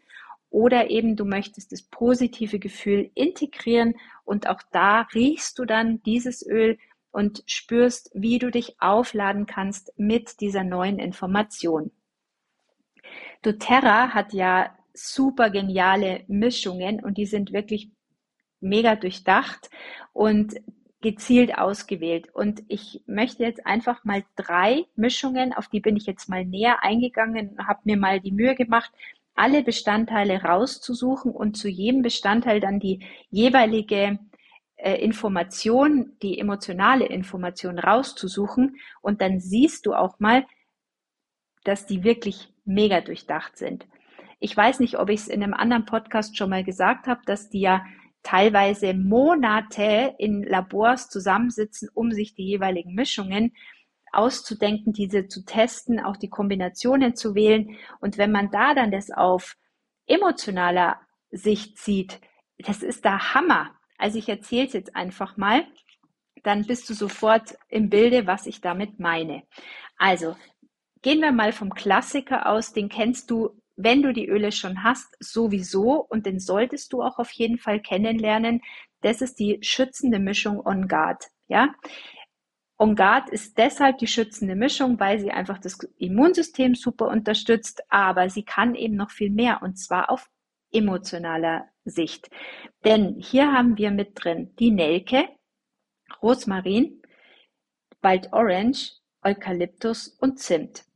oder 0.50 0.90
eben 0.90 1.16
du 1.16 1.24
möchtest 1.24 1.72
das 1.72 1.82
positive 1.82 2.58
Gefühl 2.58 3.10
integrieren 3.14 3.94
und 4.24 4.48
auch 4.48 4.60
da 4.72 5.02
riechst 5.14 5.58
du 5.58 5.64
dann 5.64 6.02
dieses 6.02 6.46
Öl 6.46 6.76
und 7.12 7.42
spürst, 7.46 8.10
wie 8.14 8.38
du 8.38 8.50
dich 8.50 8.76
aufladen 8.80 9.46
kannst 9.46 9.92
mit 9.96 10.40
dieser 10.40 10.64
neuen 10.64 10.98
Information. 10.98 11.90
doTERRA 13.42 14.10
hat 14.10 14.32
ja 14.32 14.76
super 14.92 15.50
geniale 15.50 16.24
Mischungen 16.28 17.02
und 17.02 17.16
die 17.16 17.26
sind 17.26 17.52
wirklich 17.52 17.90
mega 18.60 18.96
durchdacht 18.96 19.70
und 20.12 20.54
gezielt 21.00 21.56
ausgewählt. 21.56 22.28
Und 22.34 22.62
ich 22.68 23.02
möchte 23.06 23.42
jetzt 23.42 23.66
einfach 23.66 24.04
mal 24.04 24.22
drei 24.36 24.84
Mischungen, 24.96 25.54
auf 25.54 25.68
die 25.68 25.80
bin 25.80 25.96
ich 25.96 26.04
jetzt 26.06 26.28
mal 26.28 26.44
näher 26.44 26.82
eingegangen, 26.82 27.56
habe 27.66 27.80
mir 27.84 27.96
mal 27.96 28.20
die 28.20 28.32
Mühe 28.32 28.54
gemacht, 28.54 28.92
alle 29.40 29.62
Bestandteile 29.62 30.42
rauszusuchen 30.42 31.32
und 31.32 31.56
zu 31.56 31.68
jedem 31.68 32.02
Bestandteil 32.02 32.60
dann 32.60 32.78
die 32.78 33.06
jeweilige 33.30 34.18
äh, 34.76 34.96
Information, 34.96 36.12
die 36.20 36.38
emotionale 36.38 37.06
Information 37.06 37.78
rauszusuchen. 37.78 38.76
Und 39.00 39.22
dann 39.22 39.40
siehst 39.40 39.86
du 39.86 39.94
auch 39.94 40.20
mal, 40.20 40.44
dass 41.64 41.86
die 41.86 42.04
wirklich 42.04 42.52
mega 42.66 43.00
durchdacht 43.00 43.56
sind. 43.56 43.86
Ich 44.40 44.54
weiß 44.54 44.78
nicht, 44.80 44.98
ob 44.98 45.08
ich 45.08 45.20
es 45.20 45.28
in 45.28 45.42
einem 45.42 45.54
anderen 45.54 45.86
Podcast 45.86 46.36
schon 46.36 46.50
mal 46.50 46.62
gesagt 46.62 47.06
habe, 47.06 47.22
dass 47.24 47.48
die 47.48 47.60
ja 47.60 47.82
teilweise 48.22 48.92
Monate 48.92 50.14
in 50.18 50.42
Labors 50.42 51.08
zusammensitzen, 51.08 51.88
um 51.94 52.12
sich 52.12 52.34
die 52.34 52.44
jeweiligen 52.44 52.94
Mischungen 52.94 53.54
auszudenken, 54.12 54.92
diese 54.92 55.28
zu 55.28 55.44
testen, 55.44 56.00
auch 56.00 56.16
die 56.16 56.28
Kombinationen 56.28 57.14
zu 57.16 57.34
wählen. 57.34 57.76
Und 58.00 58.18
wenn 58.18 58.32
man 58.32 58.50
da 58.50 58.74
dann 58.74 58.90
das 58.90 59.10
auf 59.10 59.56
emotionaler 60.06 61.00
Sicht 61.30 61.78
sieht, 61.78 62.20
das 62.58 62.82
ist 62.82 63.04
der 63.04 63.34
Hammer. 63.34 63.74
Also 63.98 64.18
ich 64.18 64.28
erzähle 64.28 64.66
es 64.66 64.72
jetzt 64.72 64.96
einfach 64.96 65.36
mal, 65.36 65.64
dann 66.42 66.66
bist 66.66 66.88
du 66.88 66.94
sofort 66.94 67.56
im 67.68 67.90
Bilde, 67.90 68.26
was 68.26 68.46
ich 68.46 68.60
damit 68.60 68.98
meine. 68.98 69.42
Also 69.96 70.36
gehen 71.02 71.20
wir 71.20 71.32
mal 71.32 71.52
vom 71.52 71.70
Klassiker 71.74 72.46
aus, 72.46 72.72
den 72.72 72.88
kennst 72.88 73.30
du, 73.30 73.50
wenn 73.76 74.02
du 74.02 74.12
die 74.12 74.28
Öle 74.28 74.52
schon 74.52 74.82
hast, 74.82 75.16
sowieso 75.20 76.04
und 76.08 76.26
den 76.26 76.40
solltest 76.40 76.92
du 76.92 77.02
auch 77.02 77.18
auf 77.18 77.30
jeden 77.32 77.58
Fall 77.58 77.80
kennenlernen. 77.80 78.62
Das 79.00 79.22
ist 79.22 79.38
die 79.38 79.58
schützende 79.62 80.18
Mischung 80.18 80.64
On 80.64 80.88
Guard. 80.88 81.24
Ja, 81.48 81.74
On 82.80 82.96
Guard 82.96 83.28
ist 83.28 83.58
deshalb 83.58 83.98
die 83.98 84.06
schützende 84.06 84.56
Mischung, 84.56 84.98
weil 84.98 85.18
sie 85.20 85.30
einfach 85.30 85.58
das 85.58 85.78
Immunsystem 85.98 86.74
super 86.74 87.08
unterstützt, 87.08 87.82
aber 87.90 88.30
sie 88.30 88.42
kann 88.42 88.74
eben 88.74 88.96
noch 88.96 89.10
viel 89.10 89.28
mehr 89.28 89.60
und 89.62 89.78
zwar 89.78 90.08
auf 90.08 90.30
emotionaler 90.72 91.68
Sicht. 91.84 92.30
Denn 92.86 93.16
hier 93.18 93.52
haben 93.52 93.76
wir 93.76 93.90
mit 93.90 94.12
drin 94.14 94.54
die 94.58 94.70
Nelke, 94.70 95.28
Rosmarin, 96.22 97.02
Wild 98.00 98.32
Orange, 98.32 98.92
Eukalyptus 99.22 100.08
und 100.18 100.38
Zimt. 100.38 100.86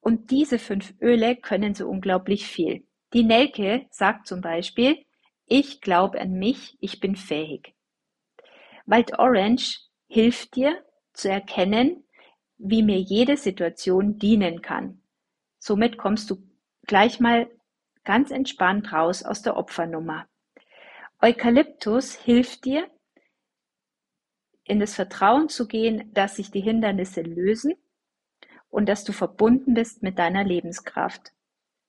Und 0.00 0.30
diese 0.30 0.58
fünf 0.58 0.94
Öle 1.02 1.36
können 1.36 1.74
so 1.74 1.86
unglaublich 1.86 2.46
viel. 2.46 2.86
Die 3.12 3.24
Nelke 3.24 3.84
sagt 3.90 4.26
zum 4.26 4.40
Beispiel, 4.40 5.04
ich 5.44 5.82
glaube 5.82 6.18
an 6.18 6.32
mich, 6.32 6.78
ich 6.80 6.98
bin 6.98 7.14
fähig. 7.14 7.74
Wild 8.86 9.18
Orange 9.18 9.80
hilft 10.08 10.56
dir, 10.56 10.82
zu 11.12 11.28
erkennen, 11.28 12.04
wie 12.58 12.82
mir 12.82 12.98
jede 13.00 13.36
Situation 13.36 14.18
dienen 14.18 14.62
kann. 14.62 15.02
Somit 15.58 15.98
kommst 15.98 16.30
du 16.30 16.36
gleich 16.86 17.20
mal 17.20 17.50
ganz 18.04 18.30
entspannt 18.30 18.92
raus 18.92 19.22
aus 19.22 19.42
der 19.42 19.56
Opfernummer. 19.56 20.26
Eukalyptus 21.20 22.14
hilft 22.14 22.64
dir, 22.64 22.88
in 24.64 24.78
das 24.78 24.94
Vertrauen 24.94 25.48
zu 25.48 25.66
gehen, 25.66 26.12
dass 26.14 26.36
sich 26.36 26.50
die 26.50 26.60
Hindernisse 26.60 27.22
lösen 27.22 27.74
und 28.68 28.88
dass 28.88 29.04
du 29.04 29.12
verbunden 29.12 29.74
bist 29.74 30.02
mit 30.02 30.18
deiner 30.18 30.44
Lebenskraft. 30.44 31.32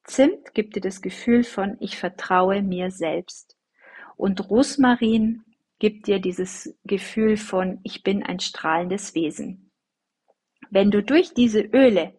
Zimt 0.03 0.53
gibt 0.53 0.75
dir 0.75 0.81
das 0.81 1.01
Gefühl 1.01 1.43
von 1.43 1.77
ich 1.79 1.97
vertraue 1.97 2.63
mir 2.63 2.89
selbst. 2.89 3.55
Und 4.17 4.49
Rosmarin 4.49 5.43
gibt 5.81 6.05
dir 6.05 6.19
dieses 6.19 6.77
Gefühl 6.83 7.37
von, 7.37 7.79
ich 7.81 8.03
bin 8.03 8.21
ein 8.21 8.39
strahlendes 8.39 9.15
Wesen. 9.15 9.71
Wenn 10.69 10.91
du 10.91 11.01
durch 11.01 11.33
diese 11.33 11.61
Öle 11.61 12.13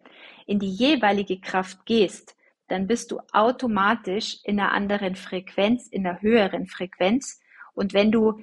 in 0.45 0.59
die 0.59 0.69
jeweilige 0.69 1.39
Kraft 1.39 1.85
gehst, 1.85 2.35
dann 2.67 2.87
bist 2.87 3.09
du 3.11 3.21
automatisch 3.31 4.39
in 4.43 4.59
einer 4.59 4.73
anderen 4.73 5.15
Frequenz, 5.15 5.87
in 5.87 6.05
einer 6.05 6.21
höheren 6.21 6.67
Frequenz. 6.67 7.39
Und 7.73 7.93
wenn 7.93 8.11
du 8.11 8.41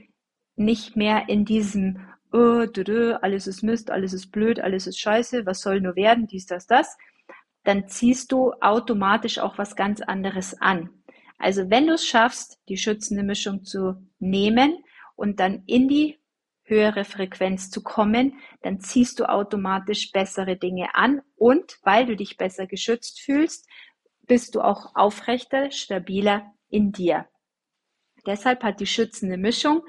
nicht 0.56 0.96
mehr 0.96 1.28
in 1.28 1.44
diesem 1.44 2.00
oh, 2.32 2.64
alles 3.20 3.46
ist 3.46 3.62
Mist, 3.62 3.90
alles 3.90 4.14
ist 4.14 4.30
blöd, 4.30 4.58
alles 4.58 4.86
ist 4.86 4.98
scheiße, 4.98 5.44
was 5.44 5.60
soll 5.60 5.82
nur 5.82 5.96
werden, 5.96 6.28
dies, 6.28 6.46
das, 6.46 6.66
das, 6.66 6.96
dann 7.64 7.88
ziehst 7.88 8.32
du 8.32 8.54
automatisch 8.62 9.38
auch 9.38 9.58
was 9.58 9.76
ganz 9.76 10.00
anderes 10.00 10.58
an. 10.62 10.88
Also 11.36 11.68
wenn 11.68 11.88
du 11.88 11.92
es 11.92 12.06
schaffst, 12.06 12.58
die 12.70 12.78
schützende 12.78 13.22
Mischung 13.22 13.64
zu 13.64 13.96
nehmen, 14.18 14.82
und 15.20 15.38
dann 15.38 15.64
in 15.66 15.86
die 15.86 16.18
höhere 16.62 17.04
Frequenz 17.04 17.70
zu 17.70 17.82
kommen, 17.82 18.40
dann 18.62 18.80
ziehst 18.80 19.20
du 19.20 19.28
automatisch 19.28 20.12
bessere 20.12 20.56
Dinge 20.56 20.94
an 20.94 21.20
und 21.36 21.78
weil 21.82 22.06
du 22.06 22.16
dich 22.16 22.38
besser 22.38 22.66
geschützt 22.66 23.20
fühlst, 23.20 23.68
bist 24.22 24.54
du 24.54 24.62
auch 24.62 24.96
aufrechter, 24.96 25.70
stabiler 25.72 26.54
in 26.70 26.92
dir. 26.92 27.28
Deshalb 28.24 28.62
hat 28.62 28.80
die 28.80 28.86
schützende 28.86 29.36
Mischung 29.36 29.82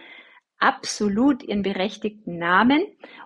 absolut 0.58 1.44
ihren 1.44 1.62
berechtigten 1.62 2.38
Namen 2.38 2.84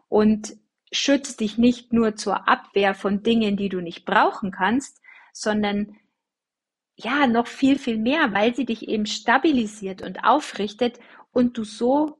und 0.07 0.55
schützt 0.91 1.39
dich 1.39 1.57
nicht 1.57 1.91
nur 1.91 2.15
zur 2.15 2.47
Abwehr 2.47 2.93
von 2.93 3.23
Dingen, 3.23 3.57
die 3.57 3.69
du 3.69 3.81
nicht 3.81 4.05
brauchen 4.05 4.51
kannst, 4.51 5.01
sondern 5.33 5.97
ja, 6.97 7.25
noch 7.25 7.47
viel, 7.47 7.79
viel 7.79 7.97
mehr, 7.97 8.31
weil 8.31 8.53
sie 8.53 8.65
dich 8.65 8.87
eben 8.87 9.07
stabilisiert 9.07 10.03
und 10.03 10.23
aufrichtet 10.23 10.99
und 11.35 11.57
du 11.57 11.65
so 11.65 12.17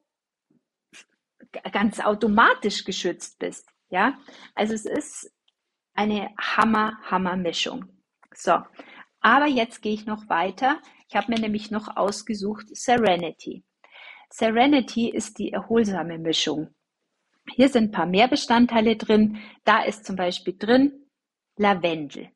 ganz 1.72 2.02
automatisch 2.02 2.84
geschützt 2.84 3.40
bist. 3.40 3.70
Ja, 3.90 4.18
also 4.54 4.74
es 4.74 4.86
ist 4.86 5.32
eine 5.94 6.36
Hammer, 6.38 7.00
Hammer 7.10 7.38
Mischung. 7.38 7.86
So, 8.34 8.60
aber 9.22 9.46
jetzt 9.48 9.82
gehe 9.82 9.94
ich 9.94 10.06
noch 10.06 10.28
weiter. 10.28 10.82
Ich 11.08 11.16
habe 11.16 11.32
mir 11.32 11.40
nämlich 11.40 11.72
noch 11.72 11.96
ausgesucht 11.96 12.76
Serenity. 12.76 13.64
Serenity 14.30 15.10
ist 15.10 15.40
die 15.40 15.54
erholsame 15.54 16.18
Mischung. 16.18 16.76
Hier 17.54 17.70
sind 17.70 17.86
ein 17.86 17.92
paar 17.92 18.08
mehr 18.08 18.28
Bestandteile 18.28 18.98
drin. 18.98 19.38
Da 19.64 19.84
ist 19.84 20.04
zum 20.06 20.18
Beispiel 20.18 20.58
drin 20.58 21.06
Lavendel. 21.56 22.32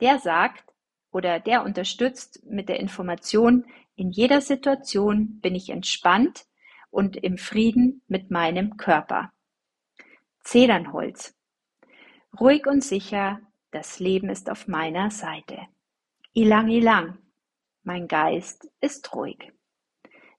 Der 0.00 0.20
sagt 0.20 0.72
oder 1.10 1.40
der 1.40 1.64
unterstützt 1.64 2.44
mit 2.44 2.68
der 2.68 2.78
Information, 2.78 3.64
in 3.96 4.10
jeder 4.10 4.40
Situation 4.40 5.40
bin 5.40 5.54
ich 5.54 5.70
entspannt 5.70 6.46
und 6.90 7.16
im 7.16 7.38
Frieden 7.38 8.02
mit 8.06 8.30
meinem 8.30 8.76
Körper. 8.76 9.32
Zedernholz. 10.44 11.34
Ruhig 12.38 12.66
und 12.66 12.84
sicher, 12.84 13.40
das 13.70 13.98
Leben 13.98 14.28
ist 14.28 14.50
auf 14.50 14.68
meiner 14.68 15.10
Seite. 15.10 15.58
Ilang 16.34 16.68
Ilang, 16.68 17.18
mein 17.82 18.06
Geist 18.06 18.70
ist 18.80 19.14
ruhig. 19.14 19.52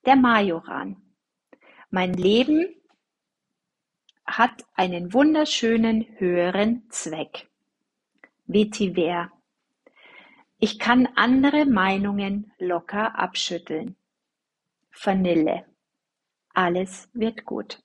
Der 0.05 0.15
Majoran. 0.15 1.01
Mein 1.89 2.13
Leben 2.13 2.67
hat 4.25 4.65
einen 4.75 5.13
wunderschönen 5.13 6.05
höheren 6.19 6.89
Zweck. 6.89 7.47
Vetiver. 8.45 9.31
Ich 10.59 10.79
kann 10.79 11.07
andere 11.15 11.65
Meinungen 11.65 12.51
locker 12.57 13.19
abschütteln. 13.19 13.95
Vanille. 15.03 15.65
Alles 16.53 17.09
wird 17.13 17.45
gut. 17.45 17.83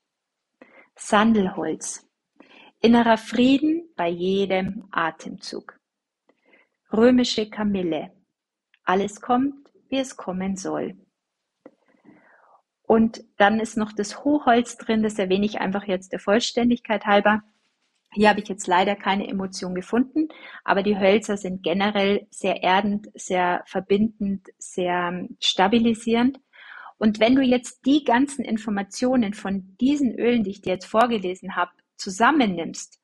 Sandelholz. 0.97 2.09
Innerer 2.81 3.19
Frieden 3.19 3.91
bei 3.95 4.09
jedem 4.09 4.89
Atemzug. 4.91 5.79
Römische 6.91 7.51
Kamille. 7.51 8.11
Alles 8.85 9.21
kommt, 9.21 9.71
wie 9.91 9.99
es 9.99 10.17
kommen 10.17 10.57
soll. 10.57 10.97
Und 12.85 13.23
dann 13.37 13.61
ist 13.61 13.77
noch 13.77 13.93
das 13.93 14.25
Hochholz 14.25 14.79
drin, 14.79 15.03
das 15.03 15.19
erwähne 15.19 15.45
ich 15.45 15.61
einfach 15.61 15.85
jetzt 15.85 16.13
der 16.13 16.21
Vollständigkeit 16.21 17.05
halber. 17.05 17.43
Hier 18.15 18.29
habe 18.29 18.41
ich 18.41 18.49
jetzt 18.49 18.67
leider 18.67 18.95
keine 18.95 19.27
Emotion 19.27 19.75
gefunden, 19.75 20.29
aber 20.65 20.83
die 20.83 20.99
Hölzer 20.99 21.37
sind 21.37 21.63
generell 21.63 22.27
sehr 22.31 22.63
erdend, 22.63 23.09
sehr 23.15 23.63
verbindend, 23.67 24.49
sehr 24.59 25.27
stabilisierend. 25.41 26.39
Und 26.99 27.21
wenn 27.21 27.35
du 27.35 27.43
jetzt 27.43 27.87
die 27.87 28.05
ganzen 28.05 28.45
Informationen 28.45 29.35
von 29.35 29.77
diesen 29.81 30.15
Ölen, 30.19 30.45
die 30.45 30.51
ich 30.51 30.61
dir 30.61 30.75
jetzt 30.75 30.87
vorgelesen 30.87 31.57
habe, 31.57 31.73
zusammennimmst, 31.97 33.01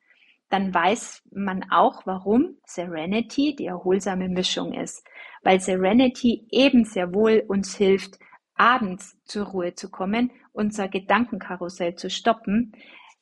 dann 0.50 0.72
weiß 0.72 1.22
man 1.32 1.70
auch, 1.70 2.06
warum 2.06 2.56
Serenity 2.64 3.54
die 3.56 3.66
erholsame 3.66 4.28
Mischung 4.28 4.72
ist. 4.72 5.06
Weil 5.42 5.60
Serenity 5.60 6.46
eben 6.50 6.84
sehr 6.84 7.12
wohl 7.14 7.44
uns 7.48 7.76
hilft, 7.76 8.18
abends 8.54 9.16
zur 9.24 9.46
Ruhe 9.46 9.74
zu 9.74 9.90
kommen, 9.90 10.32
unser 10.52 10.88
Gedankenkarussell 10.88 11.94
zu 11.94 12.10
stoppen, 12.10 12.72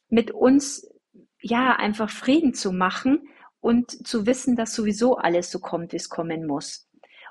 mit 0.08 0.30
uns 0.30 0.88
ja 1.48 1.76
einfach 1.76 2.10
Frieden 2.10 2.54
zu 2.54 2.72
machen 2.72 3.28
und 3.60 4.06
zu 4.06 4.26
wissen, 4.26 4.56
dass 4.56 4.74
sowieso 4.74 5.16
alles 5.16 5.50
so 5.50 5.58
kommt, 5.58 5.92
wie 5.92 5.96
es 5.96 6.08
kommen 6.08 6.46
muss. 6.46 6.88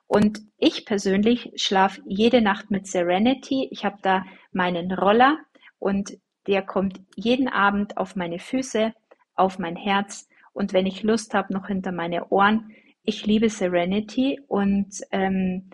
Und 0.08 0.42
ich 0.58 0.86
persönlich 0.86 1.52
schlafe 1.56 2.02
jede 2.06 2.42
Nacht 2.42 2.70
mit 2.70 2.88
Serenity. 2.88 3.68
Ich 3.72 3.86
habe 3.86 3.98
da 4.02 4.26
meinen 4.52 4.92
Roller 4.92 5.38
und 5.80 6.18
der 6.48 6.62
kommt 6.62 7.02
jeden 7.16 7.48
Abend 7.48 7.98
auf 7.98 8.16
meine 8.16 8.40
Füße, 8.40 8.94
auf 9.34 9.58
mein 9.58 9.76
Herz 9.76 10.28
und 10.56 10.72
wenn 10.72 10.86
ich 10.86 11.04
Lust 11.04 11.34
habe, 11.34 11.54
noch 11.54 11.68
hinter 11.68 11.92
meine 11.92 12.30
Ohren. 12.30 12.72
Ich 13.04 13.26
liebe 13.26 13.50
Serenity 13.50 14.40
und 14.48 15.02
ähm, 15.12 15.70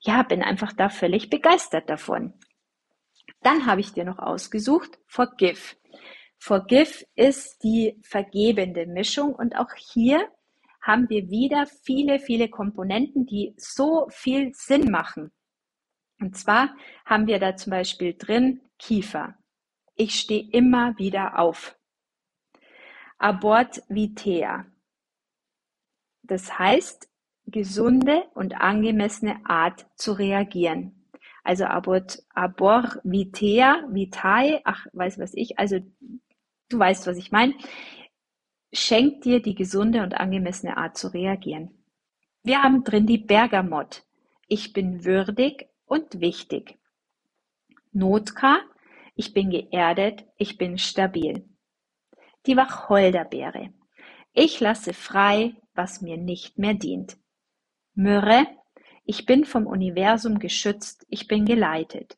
ja, 0.00 0.22
bin 0.22 0.42
einfach 0.42 0.72
da 0.72 0.88
völlig 0.88 1.30
begeistert 1.30 1.88
davon. 1.88 2.34
Dann 3.42 3.66
habe 3.66 3.80
ich 3.80 3.92
dir 3.92 4.04
noch 4.04 4.18
ausgesucht 4.18 4.98
Forgive. 5.06 5.76
Forgive 6.38 7.04
ist 7.14 7.62
die 7.62 7.98
vergebende 8.02 8.86
Mischung 8.86 9.34
und 9.34 9.56
auch 9.56 9.74
hier 9.74 10.28
haben 10.80 11.10
wir 11.10 11.28
wieder 11.28 11.66
viele, 11.66 12.18
viele 12.18 12.48
Komponenten, 12.48 13.26
die 13.26 13.54
so 13.58 14.06
viel 14.10 14.54
Sinn 14.54 14.90
machen. 14.90 15.32
Und 16.20 16.36
zwar 16.36 16.74
haben 17.04 17.26
wir 17.26 17.38
da 17.38 17.56
zum 17.56 17.70
Beispiel 17.70 18.14
drin 18.16 18.60
Kiefer. 18.78 19.34
Ich 19.96 20.14
stehe 20.14 20.48
immer 20.50 20.96
wieder 20.98 21.38
auf. 21.38 21.76
Abort 23.18 23.82
vitea. 23.88 24.66
Das 26.22 26.58
heißt, 26.58 27.08
gesunde 27.46 28.24
und 28.34 28.60
angemessene 28.60 29.40
Art 29.44 29.86
zu 29.96 30.12
reagieren. 30.12 30.98
Also 31.42 31.64
abort, 31.64 32.22
abor 32.34 33.00
vitea, 33.04 33.84
vitae, 33.90 34.60
ach, 34.64 34.86
weiß 34.92 35.18
was 35.18 35.32
ich, 35.34 35.58
also 35.58 35.78
du 36.68 36.78
weißt, 36.78 37.06
was 37.06 37.16
ich 37.16 37.32
meine. 37.32 37.54
Schenkt 38.72 39.24
dir 39.24 39.40
die 39.40 39.54
gesunde 39.54 40.02
und 40.02 40.14
angemessene 40.14 40.76
Art 40.76 40.96
zu 40.96 41.08
reagieren. 41.08 41.70
Wir 42.42 42.62
haben 42.62 42.84
drin 42.84 43.06
die 43.06 43.18
Bergamott. 43.18 44.04
Ich 44.46 44.72
bin 44.72 45.04
würdig 45.04 45.68
und 45.86 46.20
wichtig. 46.20 46.78
Notka. 47.92 48.60
Ich 49.14 49.34
bin 49.34 49.50
geerdet, 49.50 50.24
ich 50.36 50.58
bin 50.58 50.78
stabil. 50.78 51.44
Die 52.46 52.56
Wacholderbeere. 52.56 53.74
Ich 54.32 54.60
lasse 54.60 54.92
frei, 54.92 55.56
was 55.74 56.00
mir 56.02 56.16
nicht 56.16 56.56
mehr 56.58 56.74
dient. 56.74 57.16
Myrrhe, 57.94 58.46
ich 59.04 59.26
bin 59.26 59.44
vom 59.44 59.66
Universum 59.66 60.38
geschützt, 60.38 61.04
ich 61.08 61.26
bin 61.26 61.46
geleitet. 61.46 62.16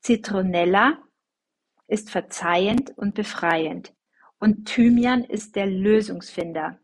Zitronella 0.00 0.96
ist 1.90 2.10
verzeihend 2.10 2.96
und 2.96 3.14
befreiend. 3.14 3.92
Und 4.38 4.66
Thymian 4.66 5.24
ist 5.24 5.56
der 5.56 5.66
Lösungsfinder. 5.66 6.78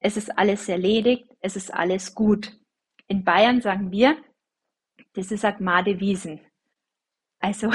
Es 0.00 0.16
ist 0.16 0.36
alles 0.36 0.68
erledigt, 0.68 1.24
es 1.40 1.56
ist 1.56 1.72
alles 1.72 2.14
gut. 2.14 2.52
In 3.06 3.24
Bayern 3.24 3.60
sagen 3.60 3.90
wir, 3.90 4.16
das 5.14 5.30
ist 5.30 5.44
Agmade 5.44 6.00
Wiesen. 6.00 6.40
Also, 7.38 7.70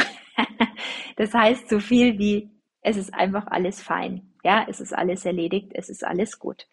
das 1.15 1.34
heißt 1.34 1.69
so 1.69 1.80
viel 1.80 2.19
wie, 2.19 2.52
es 2.82 2.98
ist 2.98 3.13
einfach 3.13 3.48
alles 3.48 3.82
fein. 3.82 4.34
Ja, 4.43 4.65
es 4.69 4.80
ist 4.80 4.93
alles 4.93 5.26
erledigt, 5.26 5.72
es 5.74 5.89
ist 5.89 6.04
alles 6.04 6.39
gut. 6.39 6.67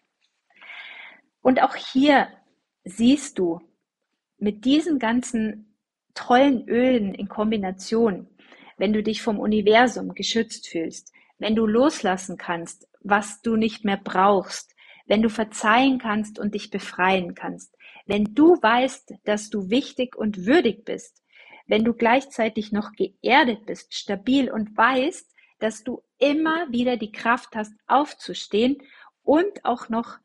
Und 1.41 1.61
auch 1.61 1.75
hier 1.75 2.27
siehst 2.83 3.39
du 3.39 3.61
mit 4.37 4.65
diesen 4.65 4.99
ganzen 4.99 5.77
tollen 6.13 6.67
Ölen 6.67 7.13
in 7.13 7.27
Kombination, 7.27 8.27
wenn 8.77 8.93
du 8.93 9.03
dich 9.03 9.21
vom 9.21 9.39
Universum 9.39 10.13
geschützt 10.13 10.67
fühlst, 10.67 11.11
wenn 11.39 11.55
du 11.55 11.65
loslassen 11.65 12.37
kannst, 12.37 12.87
was 13.01 13.41
du 13.41 13.55
nicht 13.55 13.85
mehr 13.85 13.97
brauchst, 13.97 14.75
wenn 15.05 15.21
du 15.21 15.29
verzeihen 15.29 15.99
kannst 15.99 16.39
und 16.39 16.53
dich 16.53 16.69
befreien 16.69 17.35
kannst, 17.35 17.75
wenn 18.05 18.35
du 18.35 18.61
weißt, 18.61 19.15
dass 19.23 19.49
du 19.49 19.69
wichtig 19.69 20.15
und 20.15 20.45
würdig 20.45 20.85
bist, 20.85 21.23
wenn 21.65 21.83
du 21.83 21.93
gleichzeitig 21.93 22.71
noch 22.71 22.91
geerdet 22.93 23.65
bist, 23.65 23.93
stabil 23.93 24.49
und 24.51 24.75
weißt, 24.77 25.33
dass 25.59 25.83
du 25.83 26.01
immer 26.17 26.71
wieder 26.71 26.97
die 26.97 27.11
Kraft 27.11 27.55
hast, 27.55 27.73
aufzustehen 27.87 28.77
und 29.23 29.65
auch 29.65 29.89
noch 29.89 30.17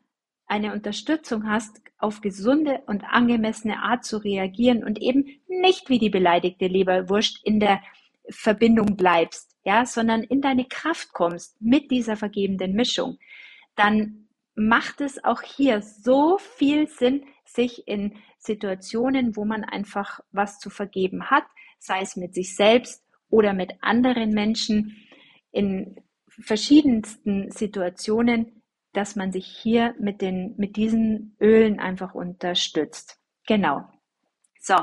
eine 0.45 0.73
Unterstützung 0.73 1.49
hast, 1.49 1.81
auf 1.97 2.21
gesunde 2.21 2.81
und 2.85 3.03
angemessene 3.05 3.81
Art 3.81 4.03
zu 4.03 4.17
reagieren 4.17 4.83
und 4.83 5.01
eben 5.01 5.41
nicht 5.47 5.89
wie 5.89 5.99
die 5.99 6.09
beleidigte 6.09 6.67
Leberwurst 6.67 7.39
in 7.43 7.59
der 7.59 7.81
Verbindung 8.29 8.95
bleibst, 8.95 9.55
ja, 9.63 9.85
sondern 9.85 10.23
in 10.23 10.41
deine 10.41 10.65
Kraft 10.65 11.13
kommst 11.13 11.61
mit 11.61 11.91
dieser 11.91 12.15
vergebenden 12.15 12.73
Mischung, 12.73 13.17
dann 13.75 14.27
macht 14.55 15.01
es 15.01 15.23
auch 15.23 15.41
hier 15.41 15.81
so 15.81 16.37
viel 16.37 16.87
Sinn, 16.87 17.25
sich 17.45 17.87
in 17.87 18.17
Situationen, 18.37 19.35
wo 19.35 19.45
man 19.45 19.63
einfach 19.63 20.19
was 20.31 20.59
zu 20.59 20.69
vergeben 20.69 21.29
hat, 21.29 21.43
sei 21.79 22.01
es 22.01 22.15
mit 22.15 22.33
sich 22.33 22.55
selbst 22.55 23.03
oder 23.29 23.53
mit 23.53 23.73
anderen 23.81 24.31
Menschen, 24.31 24.97
in 25.51 25.95
verschiedensten 26.27 27.51
Situationen 27.51 28.63
dass 28.93 29.15
man 29.15 29.31
sich 29.31 29.45
hier 29.45 29.95
mit, 29.99 30.21
den, 30.21 30.53
mit 30.57 30.77
diesen 30.77 31.35
Ölen 31.41 31.79
einfach 31.79 32.13
unterstützt. 32.13 33.19
Genau. 33.47 33.89
So, 34.59 34.75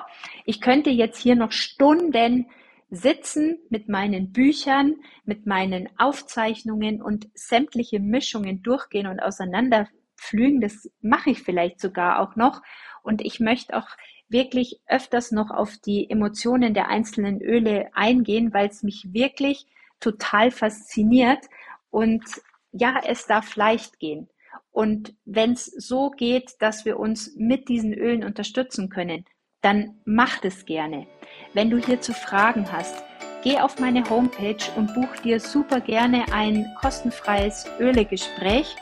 ich 0.44 0.61
könnte 0.61 0.90
jetzt 0.90 1.18
hier 1.18 1.37
noch 1.37 1.53
Stunden 1.53 2.46
sitzen 2.90 3.59
mit 3.70 3.88
meinen 3.88 4.33
Büchern, 4.33 4.96
mit 5.24 5.46
meinen 5.46 5.88
Aufzeichnungen 5.98 7.00
und 7.00 7.29
sämtliche 7.35 8.00
Mischungen 8.00 8.62
durchgehen 8.62 9.07
und 9.07 9.20
auseinanderpflügen. 9.20 10.61
Das 10.61 10.90
mache 11.00 11.31
ich 11.31 11.42
vielleicht 11.42 11.81
sogar 11.81 12.20
auch 12.20 12.37
noch. 12.37 12.62
Und 13.03 13.22
ich 13.22 13.40
möchte 13.40 13.76
auch 13.76 13.88
wirklich 14.29 14.81
öfters 14.87 15.33
noch 15.33 15.50
auf 15.50 15.76
die 15.79 16.09
Emotionen 16.11 16.74
der 16.74 16.88
einzelnen 16.88 17.40
Öle 17.40 17.90
eingehen, 17.94 18.53
weil 18.53 18.68
es 18.68 18.83
mich 18.83 19.12
wirklich 19.12 19.66
total 20.00 20.50
fasziniert. 20.50 21.46
Und 21.90 22.24
ja, 22.72 23.00
es 23.07 23.26
darf 23.26 23.57
leicht 23.57 23.98
gehen. 23.98 24.29
Und 24.72 25.14
wenn 25.24 25.53
es 25.53 25.66
so 25.66 26.11
geht, 26.11 26.55
dass 26.61 26.85
wir 26.85 26.98
uns 26.98 27.35
mit 27.37 27.68
diesen 27.68 27.92
Ölen 27.92 28.24
unterstützen 28.24 28.88
können, 28.88 29.24
dann 29.61 30.00
mach 30.05 30.42
es 30.44 30.64
gerne. 30.64 31.07
Wenn 31.52 31.68
du 31.68 31.78
hierzu 31.78 32.12
Fragen 32.12 32.70
hast, 32.70 33.02
geh 33.42 33.58
auf 33.58 33.80
meine 33.80 34.08
Homepage 34.08 34.62
und 34.76 34.94
buch 34.94 35.16
dir 35.24 35.40
super 35.40 35.80
gerne 35.80 36.24
ein 36.32 36.64
kostenfreies 36.80 37.66
Ölegespräch 37.80 38.76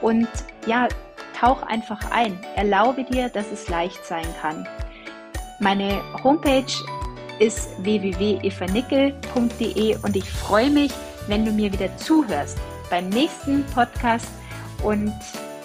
und 0.00 0.26
ja, 0.66 0.88
tauch 1.38 1.62
einfach 1.64 2.10
ein. 2.10 2.38
Erlaube 2.56 3.04
dir, 3.04 3.28
dass 3.28 3.52
es 3.52 3.68
leicht 3.68 4.02
sein 4.06 4.24
kann. 4.40 4.66
Meine 5.60 6.00
Homepage 6.22 6.72
ist 7.40 7.68
www.evanickel.de 7.84 9.96
und 10.02 10.16
ich 10.16 10.30
freue 10.30 10.70
mich, 10.70 10.92
wenn 11.26 11.44
du 11.44 11.52
mir 11.52 11.70
wieder 11.72 11.94
zuhörst 11.98 12.56
beim 12.88 13.10
nächsten 13.10 13.66
Podcast 13.66 14.28
und 14.82 15.12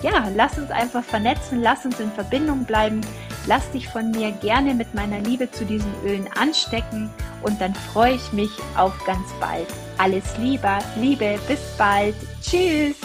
ja, 0.02 0.30
lass 0.36 0.58
uns 0.58 0.72
einfach 0.72 1.04
vernetzen, 1.04 1.62
lass 1.62 1.86
uns 1.86 2.00
in 2.00 2.12
Verbindung 2.12 2.66
bleiben. 2.66 3.02
Lass 3.50 3.72
dich 3.72 3.88
von 3.88 4.12
mir 4.12 4.32
gerne 4.32 4.76
mit 4.76 4.94
meiner 4.94 5.20
Liebe 5.22 5.50
zu 5.50 5.66
diesen 5.66 5.92
Ölen 6.06 6.30
anstecken 6.40 7.10
und 7.42 7.60
dann 7.60 7.74
freue 7.74 8.14
ich 8.14 8.32
mich 8.32 8.52
auf 8.78 8.94
ganz 9.06 9.28
bald. 9.40 9.66
Alles 9.98 10.38
Liebe, 10.38 10.78
Liebe, 10.98 11.40
bis 11.48 11.60
bald. 11.76 12.14
Tschüss. 12.44 12.96